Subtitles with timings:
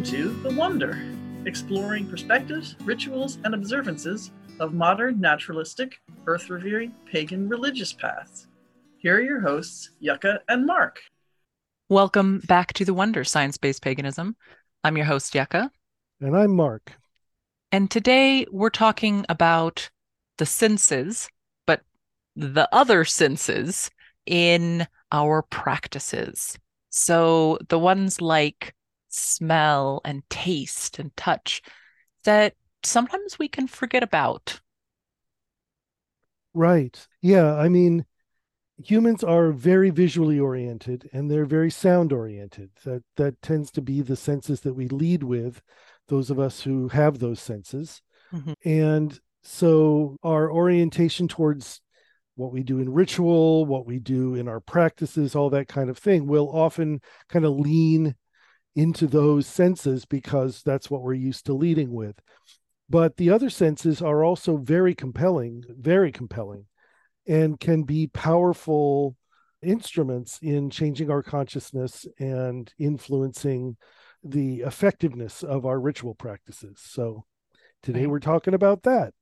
[0.00, 0.98] Welcome to The Wonder,
[1.44, 8.46] exploring perspectives, rituals, and observances of modern naturalistic, earth revering, pagan religious paths.
[8.96, 11.02] Here are your hosts, Yucca and Mark.
[11.90, 14.36] Welcome back to The Wonder Science Based Paganism.
[14.82, 15.70] I'm your host, Yucca.
[16.22, 16.96] And I'm Mark.
[17.70, 19.90] And today we're talking about
[20.38, 21.28] the senses,
[21.66, 21.82] but
[22.34, 23.90] the other senses
[24.24, 26.58] in our practices.
[26.88, 28.74] So the ones like
[29.10, 31.62] smell and taste and touch
[32.24, 34.60] that sometimes we can forget about.
[36.54, 37.06] Right.
[37.22, 37.54] Yeah.
[37.54, 38.04] I mean,
[38.82, 42.70] humans are very visually oriented and they're very sound oriented.
[42.84, 45.62] That that tends to be the senses that we lead with,
[46.08, 48.02] those of us who have those senses.
[48.32, 48.52] Mm-hmm.
[48.64, 51.80] And so our orientation towards
[52.36, 55.98] what we do in ritual, what we do in our practices, all that kind of
[55.98, 58.14] thing will often kind of lean
[58.80, 62.18] into those senses because that's what we're used to leading with.
[62.88, 66.64] But the other senses are also very compelling, very compelling,
[67.28, 69.16] and can be powerful
[69.62, 73.76] instruments in changing our consciousness and influencing
[74.24, 76.80] the effectiveness of our ritual practices.
[76.82, 77.26] So
[77.82, 78.10] today right.
[78.10, 79.12] we're talking about that.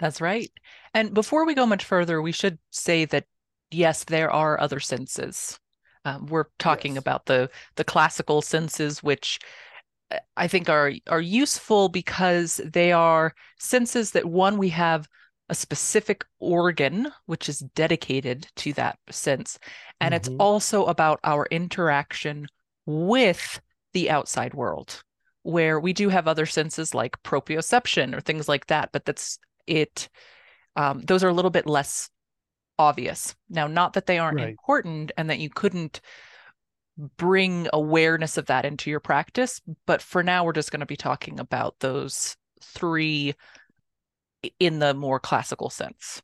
[0.00, 0.50] That's right.
[0.92, 3.26] And before we go much further, we should say that
[3.70, 5.60] yes, there are other senses
[6.04, 7.02] um, we're talking yes.
[7.02, 9.38] about the the classical senses, which
[10.10, 15.08] uh, I think are are useful because they are senses that one we have
[15.50, 19.58] a specific organ which is dedicated to that sense,
[20.00, 20.16] and mm-hmm.
[20.16, 22.46] it's also about our interaction
[22.86, 23.60] with
[23.92, 25.02] the outside world,
[25.42, 30.08] where we do have other senses like proprioception or things like that, but that's it.
[30.76, 32.10] Um, those are a little bit less
[32.78, 33.34] obvious.
[33.48, 34.48] Now, not that they aren't right.
[34.48, 36.00] important and that you couldn't
[37.16, 40.96] bring awareness of that into your practice, but for now, we're just going to be
[40.96, 43.34] talking about those three
[44.60, 46.22] in the more classical sense.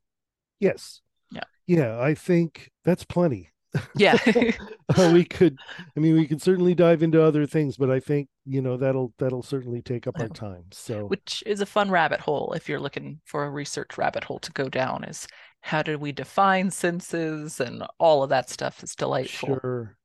[0.58, 1.00] Yes.
[1.30, 1.44] Yeah.
[1.66, 2.00] Yeah.
[2.00, 3.50] I think that's plenty.
[3.94, 4.18] Yeah.
[4.96, 5.58] uh, we could,
[5.96, 9.12] I mean, we could certainly dive into other things, but I think, you know, that'll,
[9.18, 10.64] that'll certainly take up our time.
[10.72, 14.38] So, which is a fun rabbit hole if you're looking for a research rabbit hole
[14.40, 15.26] to go down is
[15.60, 19.96] how do we define senses and all of that stuff is delightful sure,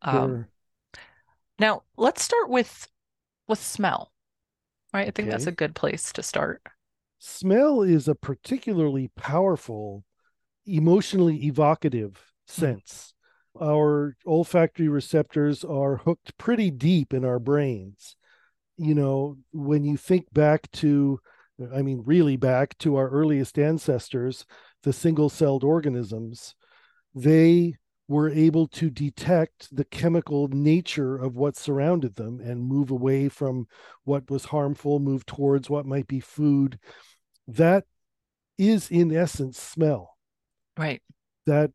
[0.00, 0.48] um,
[0.94, 1.02] sure.
[1.58, 2.88] now let's start with
[3.48, 4.10] with smell
[4.94, 6.62] right i think that's a good place to start
[7.18, 10.04] smell is a particularly powerful
[10.66, 12.31] emotionally evocative.
[12.52, 13.14] Sense
[13.60, 18.16] our olfactory receptors are hooked pretty deep in our brains
[18.76, 21.20] you know when you think back to
[21.72, 24.46] I mean, really back to our earliest ancestors,
[24.82, 26.54] the single celled organisms,
[27.14, 27.76] they
[28.08, 33.66] were able to detect the chemical nature of what surrounded them and move away from
[34.04, 36.78] what was harmful, move towards what might be food.
[37.46, 37.84] That
[38.58, 40.16] is, in essence, smell.
[40.76, 41.02] Right.
[41.46, 41.70] That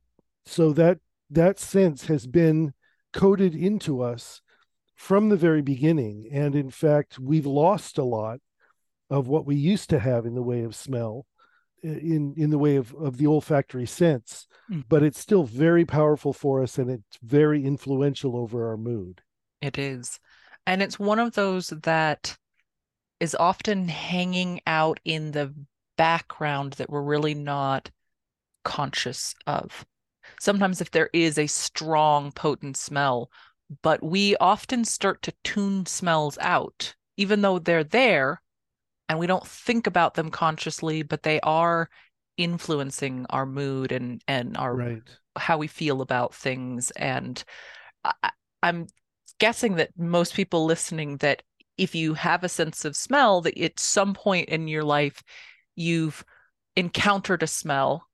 [0.48, 1.00] so that
[1.30, 2.74] that sense has been
[3.14, 4.42] coded into us
[4.96, 6.28] from the very beginning.
[6.32, 8.40] And in fact we've lost a lot
[9.10, 11.26] of what we used to have in the way of smell
[11.84, 14.48] in in the way of of the olfactory sense.
[14.70, 14.84] Mm.
[14.90, 19.22] but it's still very powerful for us and it's very influential over our mood.
[19.62, 20.20] It is.
[20.66, 22.38] And it's one of those that
[23.22, 25.54] is often hanging out in the
[25.98, 27.90] background that we're really not
[28.66, 29.86] conscious of
[30.40, 33.30] sometimes if there is a strong potent smell
[33.82, 38.42] but we often start to tune smells out even though they're there
[39.10, 41.90] and we don't think about them consciously but they are
[42.38, 45.02] influencing our mood and and our right.
[45.38, 47.44] how we feel about things and
[48.04, 48.32] I,
[48.64, 48.88] i'm
[49.40, 51.44] guessing that most people listening that
[51.78, 55.24] if you have a sense of smell that at some point in your life
[55.76, 56.24] you've
[56.76, 58.08] encountered a smell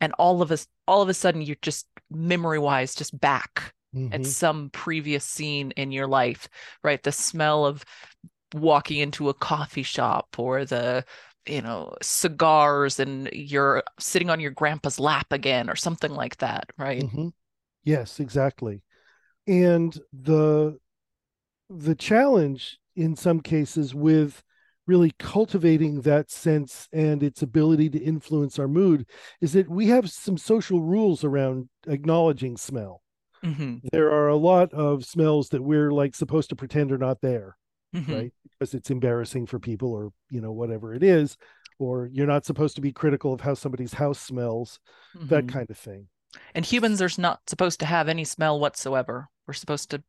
[0.00, 4.12] and all of us all of a sudden you're just memory wise just back mm-hmm.
[4.12, 6.48] at some previous scene in your life
[6.82, 7.84] right the smell of
[8.54, 11.04] walking into a coffee shop or the
[11.46, 16.70] you know cigars and you're sitting on your grandpa's lap again or something like that
[16.78, 17.28] right mm-hmm.
[17.84, 18.82] yes exactly
[19.46, 20.78] and the
[21.70, 24.42] the challenge in some cases with
[24.88, 29.06] really cultivating that sense and its ability to influence our mood
[29.40, 33.02] is that we have some social rules around acknowledging smell
[33.44, 33.76] mm-hmm.
[33.92, 37.56] there are a lot of smells that we're like supposed to pretend are not there
[37.94, 38.12] mm-hmm.
[38.12, 38.32] right?
[38.58, 41.36] Because it's embarrassing for people or, you know, whatever it is,
[41.78, 44.80] or you're not supposed to be critical of how somebody's house smells,
[45.16, 45.28] mm-hmm.
[45.28, 46.08] that kind of thing.
[46.54, 49.28] And humans are not supposed to have any smell whatsoever.
[49.46, 50.02] We're supposed to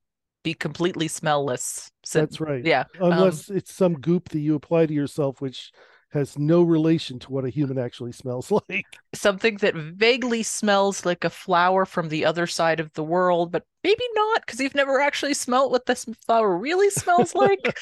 [0.44, 1.89] be completely smellless.
[2.03, 2.63] So, That's right.
[2.65, 2.86] Yeah.
[3.00, 5.71] um, Unless it's some goop that you apply to yourself, which
[6.12, 8.86] has no relation to what a human actually smells like.
[9.13, 13.63] something that vaguely smells like a flower from the other side of the world, but
[13.83, 17.77] maybe not because you've never actually smelt what this flower really smells like.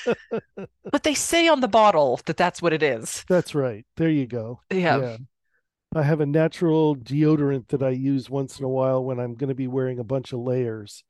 [0.92, 3.24] but they say on the bottle that that's what it is.
[3.30, 3.86] That's right.
[3.95, 4.62] There you go.
[4.71, 5.18] Yeah.
[5.95, 9.48] I have a natural deodorant that I use once in a while when I'm going
[9.50, 11.04] to be wearing a bunch of layers.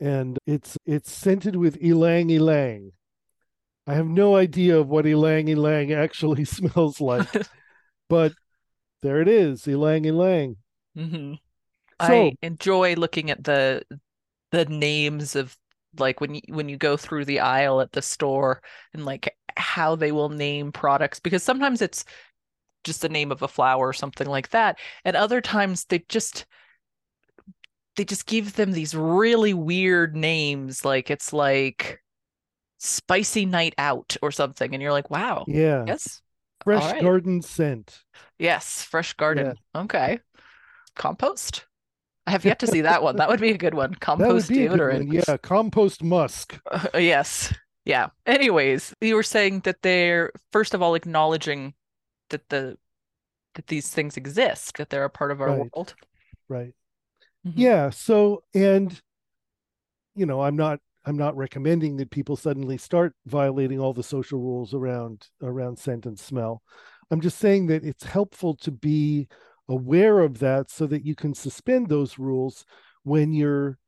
[0.00, 2.92] And it's it's scented with ylang ylang.
[3.86, 7.28] I have no idea of what ylang ylang actually smells like,
[8.08, 8.34] but
[9.02, 10.56] there it is, ylang ylang.
[10.94, 11.34] hmm
[12.00, 13.84] So I enjoy looking at the
[14.52, 15.56] the names of
[15.98, 18.62] like when you when you go through the aisle at the store
[18.94, 22.04] and like how they will name products because sometimes it's
[22.84, 26.46] just the name of a flower or something like that and other times they just
[27.98, 32.00] they just give them these really weird names like it's like
[32.78, 36.22] spicy night out or something and you're like wow yeah, yes
[36.62, 37.02] fresh right.
[37.02, 37.98] garden scent.
[38.38, 40.20] yes fresh garden okay
[40.94, 41.66] compost
[42.26, 43.16] I have yet to see that one.
[43.18, 43.94] That would be a good one.
[43.94, 45.06] Compost be a good deodorant.
[45.06, 45.12] one.
[45.12, 46.60] Yeah, compost musk.
[46.70, 47.54] Uh, yes.
[47.86, 48.08] Yeah.
[48.26, 51.72] Anyways, you were saying that they're first of all acknowledging
[52.28, 52.76] that the
[53.54, 55.70] that these things exist, that they're a part of our Right.
[55.72, 55.94] world.
[56.50, 56.74] Right.
[57.48, 57.52] Mhm.
[57.56, 57.90] Yeah.
[57.90, 59.00] So, and
[60.14, 64.38] you know, I'm not I'm not recommending that people suddenly start violating all the social
[64.40, 66.62] rules around around scent and smell.
[67.10, 69.28] I'm just saying that it's helpful to be
[69.68, 72.64] aware of that so that you can suspend those rules
[73.04, 73.78] when you're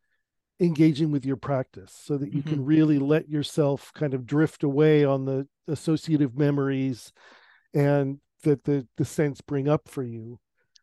[0.60, 5.04] engaging with your practice so that you can really let yourself kind of drift away
[5.04, 7.12] on the associative memories
[7.74, 10.38] and that the the scents bring up for you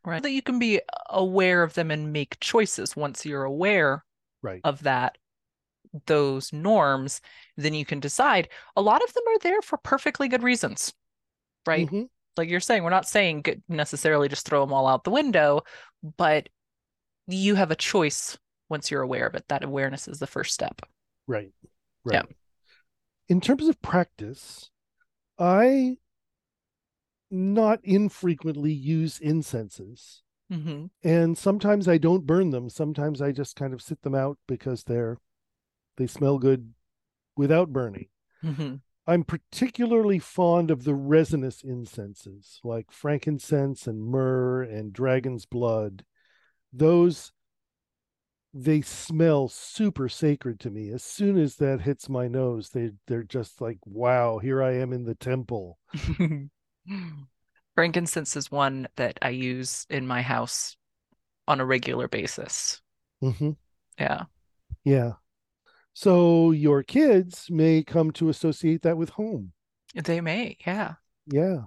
[0.07, 0.24] Right.
[0.24, 4.06] That you can be aware of them and make choices once you're aware
[4.42, 5.18] right of that
[6.06, 7.19] those norms,
[7.57, 8.48] then you can decide.
[8.77, 10.94] A lot of them are there for perfectly good reasons.
[11.65, 11.89] Right?
[11.89, 12.07] Mhm.
[12.38, 15.63] Like you're saying, we're not saying necessarily just throw them all out the window,
[16.15, 16.48] but
[17.27, 18.38] you have a choice
[18.69, 19.45] once you're aware of it.
[19.50, 20.81] That awareness is the first step.
[21.27, 21.51] Right.
[22.06, 22.13] Right.
[22.13, 22.36] Yeah.
[23.27, 24.71] In terms of practice,
[25.38, 25.98] I
[27.30, 30.22] not infrequently use incenses.
[30.50, 32.70] hmm And sometimes I don't burn them.
[32.70, 35.18] Sometimes I just kind of sit them out because they're
[35.98, 36.74] they smell good
[37.36, 38.08] without burning.
[38.42, 38.76] hmm
[39.08, 46.04] I'm particularly fond of the resinous incenses like frankincense and myrrh and dragon's blood.
[46.74, 47.32] Those
[48.54, 50.90] they smell super sacred to me.
[50.90, 54.92] As soon as that hits my nose, they they're just like, wow, here I am
[54.94, 55.78] in the temple.
[57.75, 60.75] Frankincense is one that I use in my house
[61.48, 62.81] on a regular basis.
[63.22, 63.51] hmm
[64.00, 64.24] Yeah.
[64.84, 65.13] Yeah.
[65.94, 69.54] So your kids may come to associate that with home.
[69.95, 70.57] They may.
[70.66, 70.95] Yeah.
[71.25, 71.62] Yeah.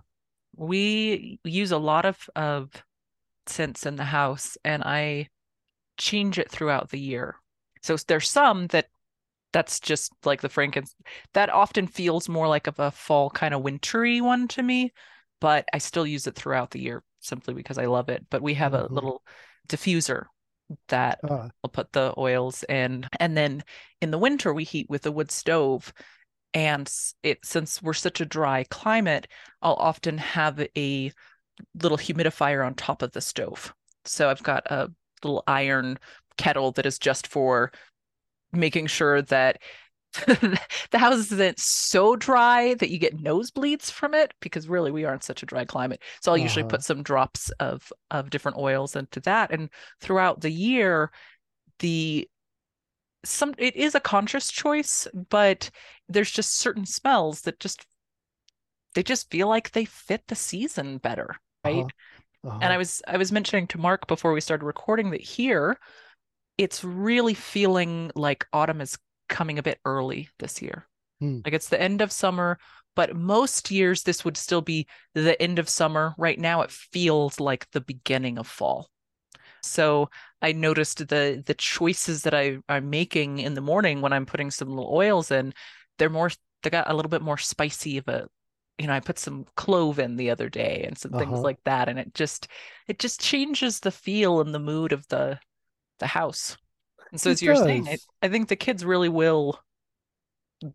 [0.56, 2.70] We use a lot of of
[3.46, 5.28] scents in the house and I
[5.96, 7.36] change it throughout the year.
[7.82, 8.88] So there's some that
[9.52, 10.94] that's just like the frankincense
[11.34, 14.92] that often feels more like of a fall kind of wintry one to me,
[15.40, 18.26] but I still use it throughout the year simply because I love it.
[18.30, 18.90] But we have a Mhm.
[18.90, 19.22] little
[19.68, 20.26] diffuser
[20.88, 23.06] that Ah, I'll put the oils in.
[23.18, 23.62] And then
[24.00, 25.92] in the winter, we heat with a wood stove.
[26.54, 26.92] And
[27.22, 29.28] it since we're such a dry climate,
[29.62, 31.12] I'll often have a
[31.74, 33.74] little humidifier on top of the stove.
[34.04, 34.90] So I've got a
[35.22, 35.98] little iron
[36.36, 37.72] kettle that is just for
[38.52, 39.60] making sure that
[40.26, 45.14] the house isn't so dry that you get nosebleeds from it because really we are
[45.14, 46.02] in such a dry climate.
[46.20, 46.64] So I'll usually Uh-huh.
[46.64, 51.12] put some drops of of different oils into that and throughout the year
[51.80, 52.28] the
[53.24, 55.70] some it is a conscious choice but
[56.08, 57.86] there's just certain smells that just
[58.94, 61.86] they just feel like they fit the season better right
[62.44, 62.74] uh-huh, and uh-huh.
[62.74, 65.78] I was I was mentioning to Mark before we started recording that here
[66.60, 68.98] it's really feeling like autumn is
[69.28, 70.88] coming a bit early this year.
[71.20, 71.40] Hmm.
[71.44, 72.58] Like it's the end of summer,
[72.96, 76.14] but most years this would still be the end of summer.
[76.18, 78.90] Right now it feels like the beginning of fall.
[79.62, 80.10] So
[80.42, 84.50] I noticed the the choices that I I'm making in the morning when I'm putting
[84.50, 85.54] some little oils in,
[85.98, 86.30] they're more
[86.62, 88.28] they got a little bit more spicy of a
[88.78, 91.44] you know, I put some clove in the other day and some things Uh-huh.
[91.44, 92.48] like that and it just
[92.88, 95.38] it just changes the feel and the mood of the
[96.00, 96.58] the house.
[97.12, 97.98] And so It as you're saying, I.
[98.22, 99.60] I think the kids really will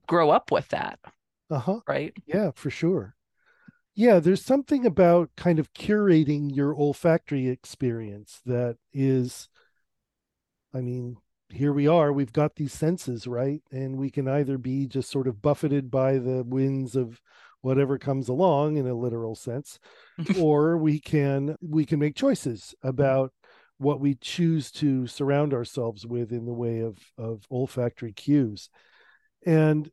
[0.08, 1.00] grow up with that,
[1.50, 1.82] Uh-huh.
[1.88, 2.13] right?
[2.25, 3.15] Yeah, for sure.
[3.96, 9.50] Yeah, there's something about kind of curating your olfactory experience that is,
[10.74, 11.17] I mean,
[11.50, 15.27] here we are we've got these senses right and we can either be just sort
[15.27, 17.22] of buffeted by the winds of
[17.62, 19.77] whatever comes along in a literal sense
[20.39, 23.32] or we can we can make choices about
[23.77, 28.70] what we choose to surround ourselves with in the way of of olfactory cues.
[29.46, 29.89] And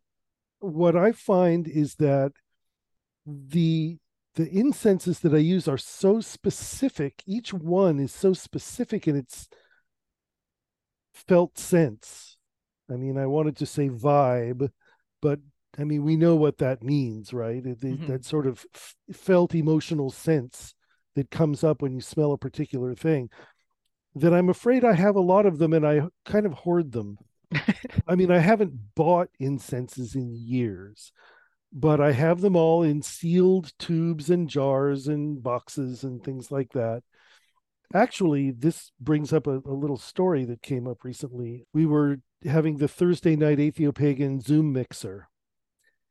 [0.60, 2.32] what i find is that
[3.26, 3.98] the
[4.36, 9.48] the incenses that i use are so specific each one is so specific in its
[11.12, 12.36] felt sense.
[12.90, 14.70] I mean i wanted to say vibe
[15.20, 15.40] but
[15.78, 17.64] i mean we know what that means right?
[17.64, 18.06] It, Mhm.
[18.06, 20.74] that sort of f- felt emotional sense
[21.14, 23.30] that comes up when you smell a particular thing
[24.14, 27.18] that i'm afraid i have a lot of them and i kind of hoard them
[28.06, 31.12] I mean, I haven't bought incenses in years,
[31.72, 36.72] but I have them all in sealed tubes and jars and boxes and things like
[36.72, 37.02] that.
[37.94, 41.66] Actually, this brings up a, a little story that came up recently.
[41.74, 45.28] We were having the Thursday night Atheopagan Zoom mixer,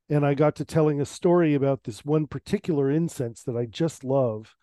[0.10, 4.04] and I got to telling a story about this one particular incense that I just
[4.04, 4.56] love,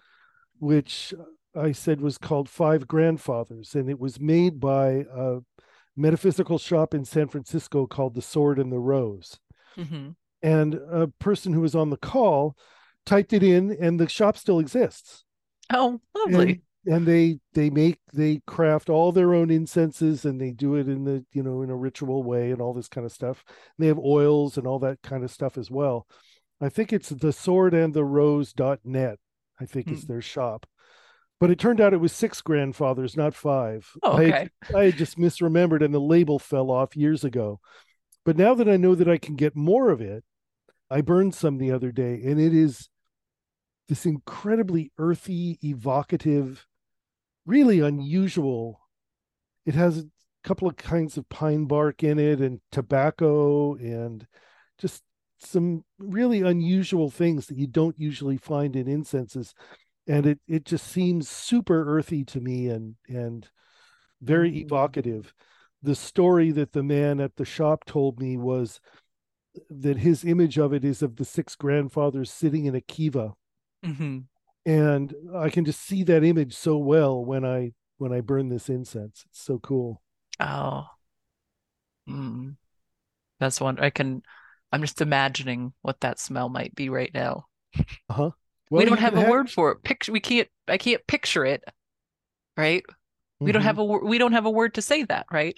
[0.61, 1.13] which
[1.55, 5.39] I said was called Five Grandfathers, and it was made by a
[5.97, 9.39] metaphysical shop in San Francisco called The Sword and the Rose.
[9.77, 10.15] Mhm.
[10.43, 12.57] And a person who was on the call
[13.05, 15.25] typed it in, and the shop still exists.
[15.73, 16.63] Oh, lovely.
[16.87, 20.89] And, and they they make they craft all their own incenses, and they do it
[20.89, 23.43] in the you know in a ritual way and all this kind of stuff.
[23.49, 26.07] And they have oils and all that kind of stuff as well.
[26.61, 29.19] I think it's the sword and the rose.net,
[29.61, 30.13] I think is Hmm.
[30.13, 30.67] their shop.
[31.41, 33.89] But it turned out it was six grandfathers, not five.
[34.03, 34.51] Oh, I had.
[34.75, 37.61] I had just misremembered and the label fell off years ago.
[38.25, 40.25] But now that I know that I can get more of it,
[40.91, 42.89] I burned some the other day and it is
[43.89, 46.67] this incredibly earthy, evocative,
[47.47, 48.81] really unusual.
[49.65, 50.05] It has a
[50.45, 54.27] couple of kinds of pine bark in it and tobacco and
[54.79, 55.03] just
[55.39, 59.55] some really unusual things that you don't usually find in incenses
[60.09, 63.49] and it it just seems super earthy to me and and
[64.23, 64.63] very Mm.
[64.63, 65.35] evocative
[65.83, 68.81] the story that the man at the shop told me was
[69.71, 73.35] that his image of it is of the six grandfathers sitting in a kiva
[73.85, 74.19] hmm
[74.67, 78.69] and i can just see that image so well when i when i burn this
[78.69, 80.03] incense it's so cool
[80.41, 80.89] Oh.
[82.09, 82.57] Mm.
[83.41, 84.23] That's one I can
[84.73, 87.47] I'm just imagining what that smell might be right now.
[88.11, 88.31] uh-huh
[88.71, 89.83] we don't have a word for it.
[89.83, 91.65] Picture we can't I can't picture it,
[92.57, 92.85] right?
[93.45, 95.57] We don't Mhm, have a we don't have a word to say that, right?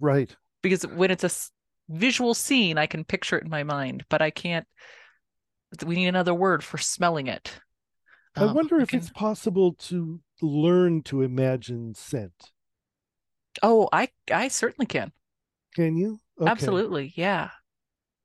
[0.00, 1.30] right Because when it's a
[1.88, 4.66] visual scene, I can picture it in my mind, but I can't
[5.86, 7.60] we need another word for smelling it.
[8.36, 12.50] i Um, wonder if can- it's possible to learn to imagine scent
[13.62, 15.12] Oh, I I certainly can.
[15.74, 16.50] can you okay.
[16.50, 17.12] Absolutely.
[17.16, 17.50] Yeah.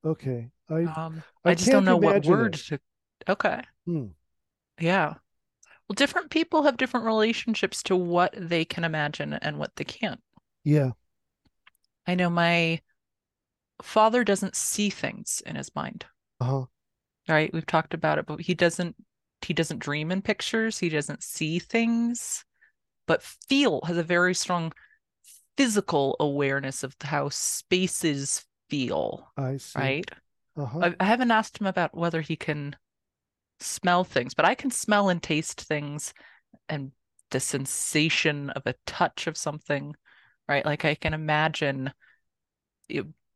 [0.04, 2.62] okay i Um, I I just don't know what word it.
[2.70, 2.80] to.
[3.28, 3.62] Okay.
[3.86, 4.08] Hmm.
[4.80, 5.16] Yeah.
[5.88, 10.22] Well, different people have different relationships to what they can imagine and what they can't.
[10.64, 10.92] yeah
[12.08, 12.82] I know my
[13.82, 16.06] father doesn't see things in his mind,
[16.40, 16.66] uh-huh
[17.28, 17.52] right?
[17.54, 18.96] We've talked about it, but he doesn't
[19.42, 22.44] he doesn't dream in pictures, he doesn't see things,
[23.06, 24.72] but feel has a very strong
[25.58, 30.12] physical awareness of how spaces feel, i see right?
[30.58, 32.76] uh-huh I, I haven't asked him about whether he can
[33.60, 36.14] smell things, but I can smell and taste things
[36.70, 36.92] and
[37.32, 39.96] the sensation of a touch of something,
[40.48, 40.66] right?
[40.66, 41.92] Like I can imagine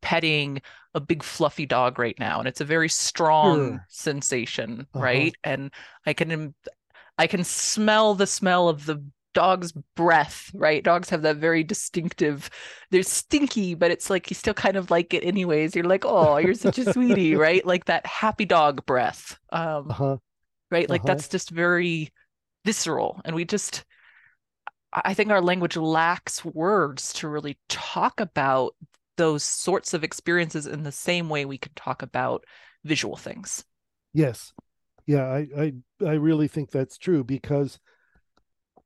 [0.00, 0.62] petting
[0.94, 3.86] a big fluffy dog right now, and it's a very strong Sure.
[3.88, 5.02] sensation, Uh-huh.
[5.02, 5.36] right?
[5.44, 5.72] And
[6.06, 6.54] I can
[7.18, 10.82] I can smell the smell of the dog's breath, right?
[10.84, 12.50] Dogs have that very distinctive,
[12.90, 15.74] they're stinky, but it's like you still kind of like it anyways.
[15.76, 17.64] You're like, oh, you're such a sweetie, right?
[17.64, 19.38] Like that happy dog breath.
[19.50, 20.18] Um, uh-huh
[20.70, 20.90] right?
[20.90, 21.06] Like Uh-huh.
[21.06, 22.12] that's just very
[22.64, 23.20] visceral.
[23.24, 23.84] And we just,
[24.92, 28.74] I think our language lacks words to really talk about
[29.16, 32.44] those sorts of experiences in the same way we can talk about
[32.84, 33.64] visual things.
[34.12, 34.52] Yes.
[35.06, 35.74] Yeah, I, I
[36.06, 37.80] I really think that's true because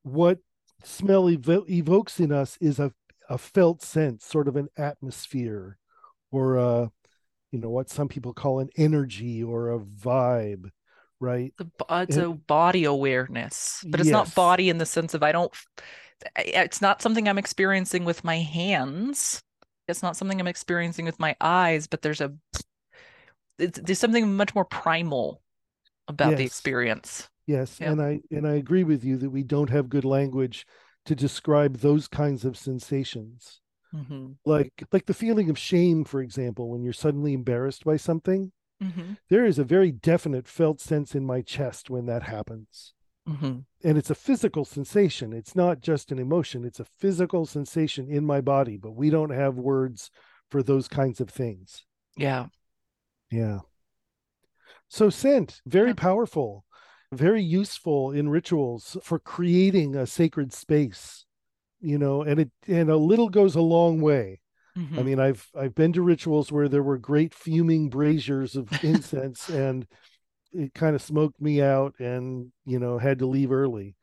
[0.05, 0.39] what
[0.85, 2.93] smell evo- evokes in us is a,
[3.29, 5.79] a felt sense, sort of an atmosphere,
[6.31, 6.91] or a,
[7.51, 10.71] you know, what some people call an energy or a vibe,
[11.21, 11.53] right?
[11.57, 15.15] The, bo- uh, it's And- a body awareness, but it's not body in the sense
[15.15, 15.53] of I don't,
[16.37, 19.43] it's not something I'm experiencing with my hands.
[19.89, 22.33] It's not something I'm experiencing with my eyes, but there's a,
[23.59, 25.43] it's, there's something much more primal
[26.09, 27.29] about the experience.
[27.47, 27.93] Yes, Yeah.
[27.93, 30.67] and I and I agree with you that we don't have good language
[31.07, 33.61] to describe those kinds of sensations.
[33.95, 34.33] Mm-hmm.
[34.45, 38.51] like like the feeling of shame for example when you're suddenly embarrassed by something
[38.83, 39.13] Mm-hmm.
[39.31, 42.93] there is a very definite felt sense in my chest when that happens
[43.29, 43.61] Mm-hmm.
[43.85, 48.25] and it's a physical sensation it's not just an emotion it's a physical sensation in
[48.27, 50.11] my body but we don't have words
[50.51, 51.85] for those kinds of things
[52.17, 52.47] Yeah.
[53.31, 53.61] yeah
[54.89, 55.95] so scent very Yeah.
[56.09, 56.65] powerful
[57.15, 61.25] very useful in rituals for creating a sacred space
[61.81, 64.41] you know and it and a little goes a long way
[64.77, 64.99] Mhm.
[64.99, 69.49] I mean, I've I've been to rituals where there were great fuming braziers of incense,
[69.49, 69.87] and
[70.53, 73.97] it kind of smoked me out, and you know had to leave early.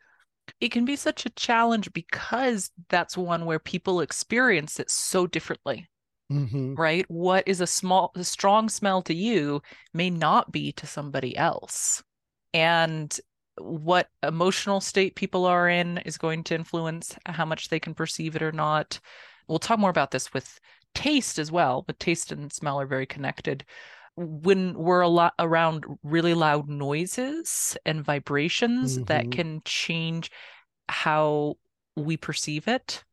[0.62, 5.88] it can be such a challenge because that's one where people experience it so differently.
[6.32, 6.75] Mm-hmm.
[6.75, 7.06] right?
[7.10, 9.62] What is a small, a strong smell to you
[9.94, 12.03] may not be to somebody else.
[12.53, 13.17] And
[13.58, 18.36] what emotional state people are in is going to influence how much they can perceive
[18.36, 19.00] it or not.
[19.48, 20.60] We'll talk more about this with
[20.96, 23.65] taste as well, but taste and smell are very connected.
[24.15, 29.31] When we're a lot around really loud noises and vibrations that Mhm.
[29.31, 30.31] can change
[30.89, 31.58] how
[31.96, 33.03] we perceive it,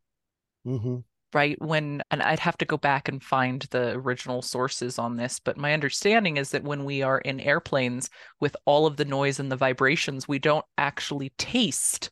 [0.67, 0.99] Mm-hmm.
[1.35, 5.39] Right when and i'd have to go back and find the original sources on this
[5.41, 8.09] but my understanding is that when we are in airplanes
[8.41, 12.11] with all of the noise and the vibrations we don't actually taste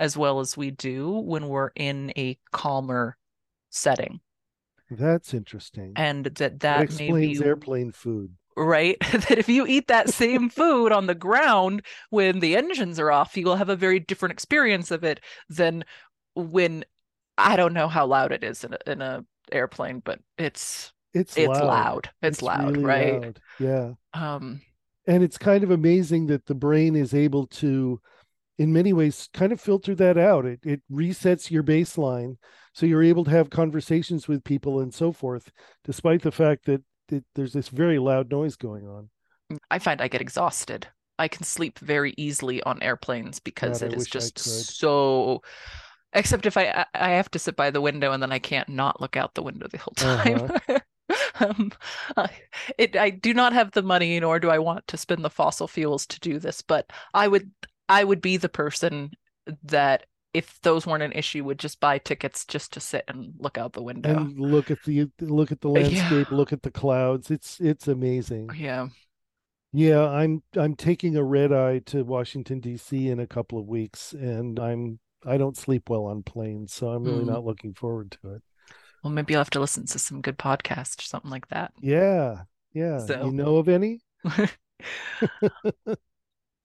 [0.00, 3.16] as well as we do when we're in a calmer
[3.70, 4.20] setting
[4.90, 5.92] That's interesting.
[5.96, 8.36] and that that explains be airplane food.
[8.56, 13.10] right that if you eat that same food on the ground when the engines are
[13.12, 15.84] off you'll have a very different experience of it than
[16.34, 16.84] when
[17.38, 21.36] i don't know how loud it is in a, in a airplane but it's It's
[21.36, 21.62] it's loud.
[21.62, 23.40] loud it's, loud really right loud.
[23.58, 24.60] Yeah, um
[25.06, 28.00] and it's kind of amazing that the brain is able to,
[28.58, 30.44] in many ways, kind of filter that out.
[30.46, 32.36] It it resets your baseline,
[32.74, 35.50] so you're able to have conversations with people and so forth,
[35.84, 39.10] despite the fact that, that there's this very loud noise going on.
[39.70, 40.86] i find i get exhausted
[41.18, 45.42] i can sleep very easily on airplanes because God, I it is just so
[46.16, 49.00] except if i I- have to sit by the window and then i can't not
[49.00, 50.50] look out the window the whole time.
[50.68, 50.78] Uh-huh.
[51.40, 51.70] um,
[52.16, 52.30] I-
[52.78, 55.68] it i do not have the money nor do i want to spend the fossil
[55.68, 57.50] fuels to do this but i would
[57.88, 59.12] i would be the person
[59.62, 63.56] that if those weren't an issue would just buy tickets just to sit and look
[63.56, 64.14] out the window.
[64.18, 65.80] And look at the look at the Yeah.
[65.80, 67.30] landscape look at the clouds.
[67.30, 68.50] It's it's amazing.
[68.54, 68.88] Yeah.
[69.72, 74.12] Yeah i'm i'm taking a red eye to washington dc in a couple of weeks
[74.12, 77.26] and i'm i don't sleep well on planes so i'm really Mm.
[77.28, 78.42] not looking forward to it.
[79.02, 81.72] Well maybe you'll have to listen to some good podcast or something like that.
[81.80, 82.98] Yeah yeah.
[83.06, 84.00] So- you know of any?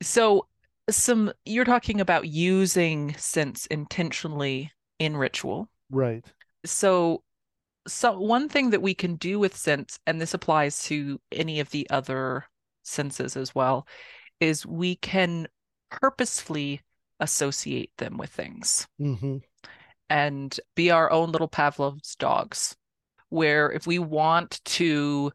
[0.01, 0.47] So
[0.89, 5.69] some you're talking about using sense intentionally in ritual.
[5.91, 6.25] Right.
[6.65, 7.23] So
[7.87, 11.69] so one thing that we can do with sense and this applies to any of
[11.69, 12.45] the other
[12.83, 13.87] senses as well
[14.39, 15.47] is we can
[15.91, 16.81] purposefully
[17.21, 19.37] associate them with things hmm
[20.09, 22.75] and be our own little Pavlov's dogs,
[23.29, 25.31] where if we want to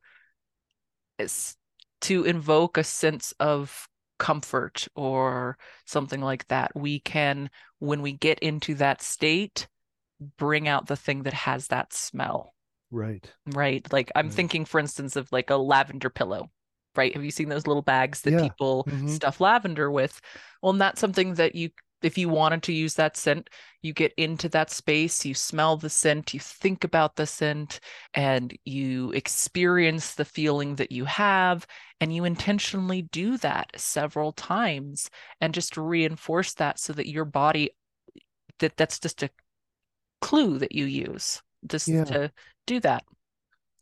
[2.03, 8.39] to invoke a sense of comfort or something like that, we can, when we get
[8.41, 9.67] into that state,
[10.37, 12.55] bring out the thing that has that smell,
[12.91, 13.91] right right?
[13.93, 14.35] Like I'm Right.
[14.35, 16.51] thinking, for instance, of like a lavender pillow.
[16.97, 17.13] Right.
[17.15, 18.41] Have you seen those little bags that Yeah.
[18.41, 19.09] people Mhm.
[19.11, 20.21] stuff lavender with?
[20.63, 21.71] Well, and that's something that you,
[22.03, 23.51] if you wanted to use that scent,
[23.83, 27.81] you get into that space, you smell the scent, you think about the scent,
[28.15, 31.67] and you experience the feeling that you have,
[32.01, 37.71] and you intentionally do that several times and just reinforce that so that your body
[38.59, 39.31] that that's just a
[40.23, 42.05] clue that you use just Yeah.
[42.05, 42.33] to
[42.67, 43.05] do that.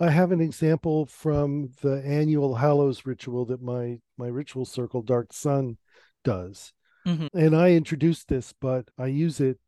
[0.01, 5.33] I have an example from the annual Hallows ritual that my my ritual circle Dark
[5.33, 5.79] Sun
[6.25, 6.73] does.
[7.07, 7.29] Mhm.
[7.35, 9.59] And I introduced this, but I use it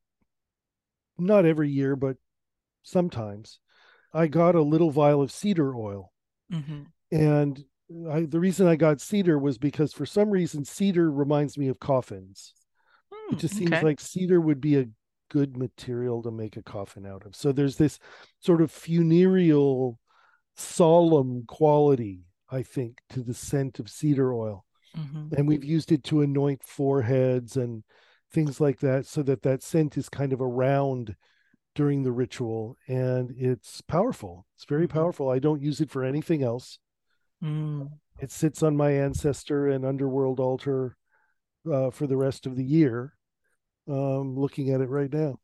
[1.18, 2.16] not every year, but
[2.82, 3.60] sometimes.
[4.12, 6.12] I got a little vial of cedar oil.
[6.50, 7.64] hmm And
[8.10, 11.78] I, the reason I got cedar was because for some reason cedar reminds me of
[11.78, 12.54] coffins.
[13.30, 13.82] It just seems okay.
[13.82, 14.88] like cedar would be a
[15.28, 17.34] good material to make a coffin out of.
[17.36, 17.98] So there's this
[18.40, 19.98] sort of funereal,
[20.56, 24.64] solemn quality, I think, to the scent of cedar oil.
[24.96, 25.32] Mhm.
[25.32, 27.84] And we've used it to anoint foreheads and
[28.32, 31.14] things like that so that that scent is kind of around
[31.74, 34.46] during the ritual and it's powerful.
[34.54, 34.92] It's very Mhm.
[34.92, 35.28] powerful.
[35.30, 36.78] I don't use it for anything else.
[37.42, 37.90] Mm.
[38.18, 40.96] It sits on my ancestor and underworld altar
[41.70, 43.12] uh, for the rest of the year.
[43.88, 45.38] Um, looking at it right now.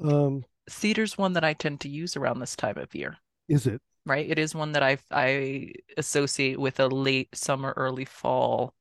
[0.00, 3.18] Um, cedar's one that I tend to use around this time of year.
[3.48, 3.82] Is it?
[4.06, 4.28] Right.
[4.30, 8.74] It is one that I I associate with a late summer, early fall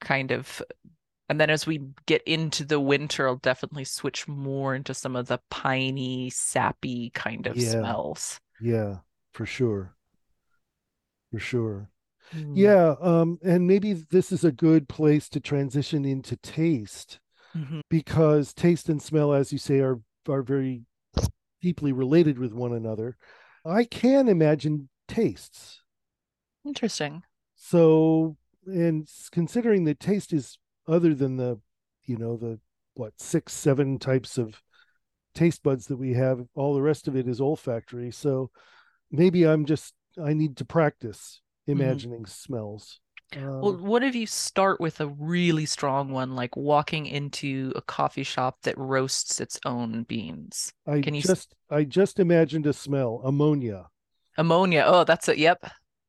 [0.00, 0.62] kind of
[1.28, 5.28] and then as we get into the winter, I'll definitely switch more into some of
[5.28, 7.62] the piney, sappy kind of Yeah.
[7.62, 8.40] smells.
[8.60, 9.00] Yeah,
[9.32, 9.96] for sure.
[11.30, 11.90] For sure.
[12.34, 12.54] Mm.
[12.56, 17.20] Yeah, um, and maybe this is a good place to transition into taste
[17.54, 17.82] Mhm.
[17.90, 20.82] because taste and smell, as you say, are are very
[21.62, 23.16] deeply related with one another.
[23.64, 25.82] I can imagine tastes.
[26.64, 27.22] Interesting.
[27.54, 31.60] So, and considering that taste is other than the,
[32.04, 32.58] you know, the
[32.94, 34.60] what six, seven types of
[35.34, 38.10] taste buds that we have, all the rest of it is olfactory.
[38.10, 38.50] So
[39.10, 41.80] maybe I'm just I need to practice mm-hmm.
[41.80, 43.00] imagining smells.
[43.60, 47.82] Well, Um, what if you start with a really strong one, like walking into a
[47.82, 50.72] coffee shop that roasts its own beans?
[50.86, 53.90] I can you just I just imagined a smell, ammonia.
[54.36, 54.84] Ammonia.
[54.86, 55.38] Oh, that's it.
[55.38, 55.64] Yep.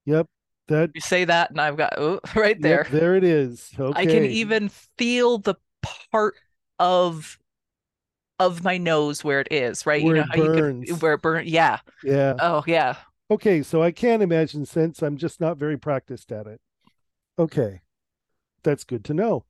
[0.06, 0.28] Yep,
[0.68, 2.88] that You say that, and I've got oh, right yep, there.
[2.88, 3.72] there it is.
[3.80, 4.02] Okay.
[4.02, 5.56] I can even feel the
[6.12, 6.36] part
[6.80, 7.38] of
[8.40, 10.02] of my nose where it is, right?
[10.02, 10.90] Where you it know you burns.
[10.90, 11.46] could where it burn.
[11.48, 11.80] Yeah.
[12.02, 12.40] Yeah.
[12.40, 12.98] Oh, yeah.
[13.32, 15.02] Okay, so I can imagine scents.
[15.02, 16.62] I'm just not very practiced at it.
[17.38, 17.82] Okay,
[18.64, 19.46] that's good to know.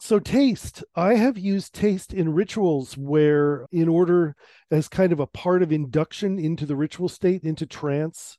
[0.00, 0.82] So, taste.
[0.96, 4.34] I have used taste in rituals where, in order
[4.70, 8.38] as kind of a part of induction into the ritual state, into trance,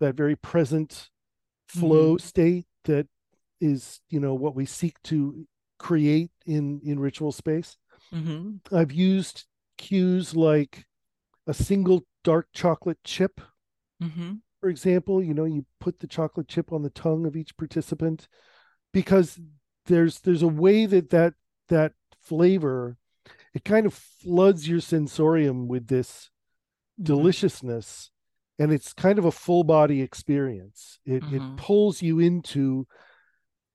[0.00, 1.10] that very present
[1.68, 3.06] flow state that
[3.60, 5.46] is, you know, what we seek to
[5.78, 7.76] create in in ritual space.
[8.12, 9.44] hmm I've used
[9.78, 10.84] cues like
[11.46, 13.40] a single dark chocolate chip
[14.00, 14.32] hmm
[14.64, 18.28] for example, you know, you put the chocolate chip on the tongue of each participant
[18.94, 19.38] because
[19.84, 21.34] there's there's a way that that
[21.68, 22.96] that flavor
[23.52, 26.30] it kind of floods your sensorium with this
[27.02, 28.10] deliciousness
[28.58, 31.34] and it's kind of a full body experience it Mhm.
[31.34, 32.86] it pulls you into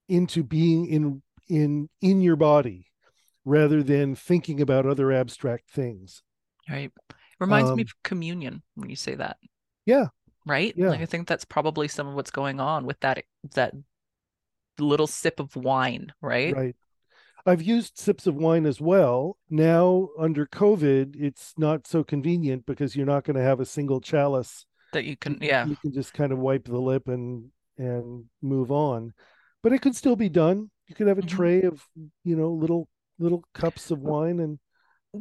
[0.07, 2.87] into being in in in your body
[3.45, 6.23] rather than thinking about other abstract things
[6.67, 6.91] Right.
[7.39, 9.37] Reminds me Um, of communion when you say that.
[9.85, 10.07] Yeah.
[10.49, 10.73] Right?
[10.75, 10.89] Yeah.
[10.89, 13.73] Like I think that's probably some of what's going on with that that
[14.79, 16.55] little sip of wine, right?
[16.55, 16.75] Right.
[17.45, 19.37] I've used sips of wine as well.
[19.49, 24.01] Now, under COVID, it's not so convenient because you're not going to have a single
[24.01, 24.65] chalice.
[24.93, 25.65] That you can yeah.
[25.65, 29.13] You can just kind of wipe the lip and and move on.
[29.61, 30.71] But it could still be done.
[30.87, 31.29] You could have a Mhm.
[31.29, 31.85] tray of,
[32.23, 32.87] you know, little
[33.19, 34.59] little cups of wine and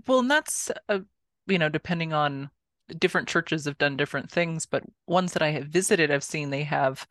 [0.07, 1.01] Well, and that's uh,
[1.47, 2.51] you know, depending on
[2.99, 6.65] different churches have done different things, but ones that I have visited, I've seen they
[6.65, 7.07] have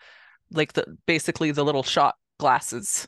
[0.51, 3.07] like the basically the little shot glasses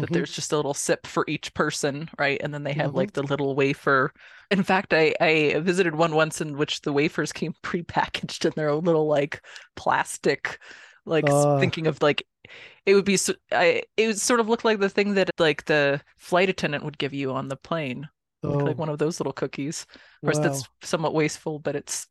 [0.00, 0.12] that Mhm.
[0.12, 2.40] there's just a little sip for each person, right?
[2.42, 2.96] And then they have Mhm.
[2.96, 4.12] like the little wafer.
[4.50, 8.68] In fact, I I visited one once in which the wafers came prepackaged in their
[8.70, 9.44] own little like
[9.76, 10.60] plastic,
[11.06, 11.56] like Ah.
[11.58, 12.26] thinking of like
[12.86, 13.18] it would be
[13.52, 16.98] I it would sort of look like the thing that like the flight attendant would
[16.98, 18.08] give you on the plane,
[18.44, 19.86] like, like Oh, one of those little cookies.
[19.90, 20.40] Of course, wow.
[20.40, 22.08] that's somewhat wasteful, but it's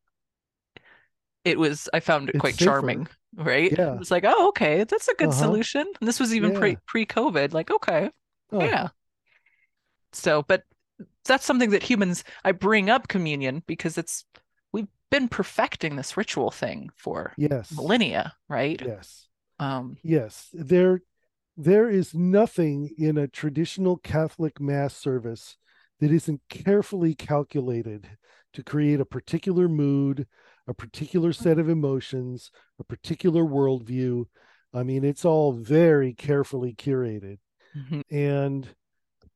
[1.43, 3.73] it was I found it It's quite charming, right?
[3.77, 3.99] Yeah.
[3.99, 5.33] was like, oh, okay, that's a good Uh-huh.
[5.33, 5.81] solution.
[5.99, 8.09] And this was even pre pre COVID, Like, okay,
[8.51, 8.89] Oh, yeah.
[10.13, 10.63] So, but
[11.25, 14.25] that's something that humans I bring up communion because it's
[14.71, 17.71] we've been perfecting this ritual thing for Yes.
[17.71, 18.81] millennia, right?
[18.81, 19.27] Yes.
[19.59, 21.01] Um, Yes, there
[21.57, 25.57] there is nothing in a traditional Catholic mass service
[25.99, 28.07] that isn't carefully calculated
[28.53, 30.27] to create a particular mood,
[30.67, 34.25] a particular set of emotions, a particular worldview.
[34.73, 37.37] I mean, it's all very carefully curated.
[37.73, 38.01] mhm.
[38.11, 38.67] And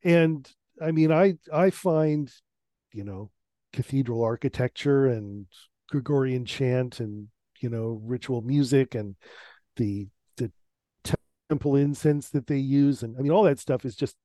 [0.04, 0.50] and
[0.82, 2.32] I mean, I I find,
[2.94, 3.32] you know,
[3.74, 5.48] cathedral architecture and
[5.90, 7.28] Gregorian chant and
[7.62, 9.16] you know ritual music and
[9.78, 10.52] the the
[11.50, 14.16] temple incense that they use and I mean all that stuff is just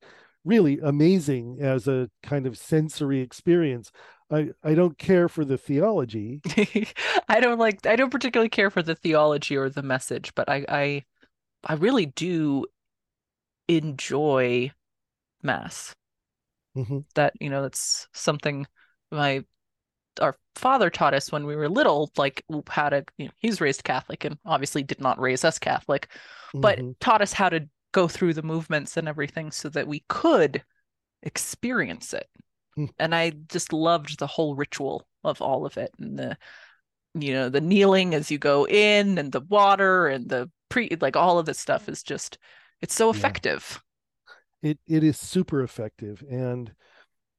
[0.44, 3.90] really amazing as a kind of sensory experience.
[4.30, 6.40] I I don't care for the theology.
[7.28, 10.64] I don't like I don't particularly care for the theology or the message, but I
[10.68, 11.04] I
[11.64, 12.66] I really do
[13.68, 14.70] enjoy
[15.42, 15.94] mass.
[16.74, 17.04] Mhm.
[17.14, 18.66] That, you know, that's something
[19.10, 19.44] my
[20.20, 23.84] our father taught us when we were little, like how to, you know, he's raised
[23.84, 26.08] Catholic and obviously did not raise us Catholic,
[26.60, 26.96] but Mhm.
[27.00, 30.62] taught us how to go through the movements and everything so that we could
[31.22, 32.28] experience it.
[32.78, 32.90] Mm.
[32.98, 36.36] And I just loved the whole ritual of all of it and the
[37.14, 41.16] you know the kneeling as you go in and the water and the pre like
[41.16, 42.38] all of this stuff is just
[42.82, 43.16] it's so Yeah.
[43.16, 43.80] effective.
[44.62, 46.74] it it is super effective and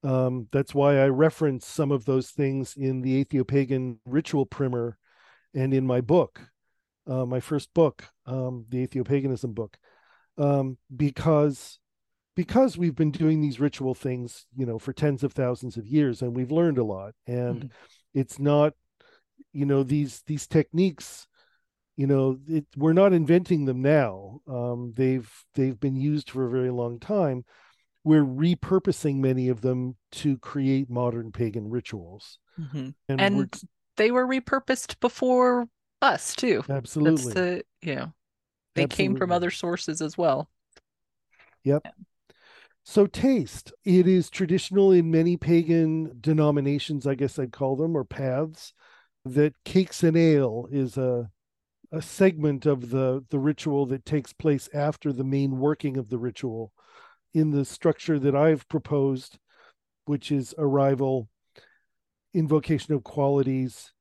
[0.03, 4.97] Um, that's why I reference some of those things in the Atheopagan ritual primer
[5.53, 6.51] and in my book,
[7.07, 9.77] uh, my first book, um, the Atheopaganism book,
[10.37, 11.79] um, because
[12.35, 16.21] because we've been doing these ritual things, you know, for tens of thousands of years,
[16.21, 17.13] and we've learned a lot.
[17.25, 17.67] And mm-hmm.
[18.13, 18.73] it's not,
[19.53, 21.27] you know, these these techniques,
[21.95, 24.41] you know, it, we're not inventing them now.
[24.47, 27.45] Um, they've they've been used for a very long time.
[28.03, 32.89] We're repurposing many of them to create modern pagan rituals, mm-hmm.
[33.09, 33.61] and, and
[33.97, 35.67] they were repurposed before
[36.01, 36.63] us too.
[36.69, 37.63] Absolutely, That's the
[37.95, 38.13] know,
[38.75, 38.95] they Absolutely.
[38.95, 40.49] came from other sources as well.
[41.63, 41.81] Yep.
[41.85, 41.91] Yeah.
[42.83, 43.73] So, taste.
[43.83, 48.73] It is traditional in many pagan denominations, I guess I'd call them, or paths,
[49.25, 51.29] that cakes and ale is a
[51.91, 56.17] a segment of the the ritual that takes place after the main working of the
[56.17, 56.73] ritual
[57.33, 59.39] in the structure that I've proposed,
[60.05, 61.27] which is arrival,
[62.33, 63.93] invocation of qualities,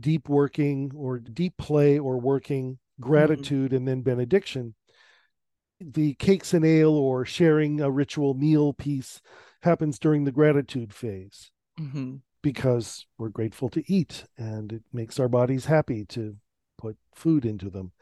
[0.00, 2.78] deep working or deep play or working.
[3.00, 3.76] Gratitude, mm-hmm.
[3.76, 4.74] and then benediction
[5.80, 9.20] the cakes and ale or sharing a ritual meal piece
[9.62, 12.16] happens during the gratitude phase mm-hmm.
[12.42, 16.36] because we're grateful to eat and it makes our bodies happy to
[16.78, 17.92] put food into them